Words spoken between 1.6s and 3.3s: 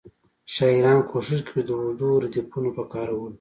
د اوږدو ردیفونو په کارولو.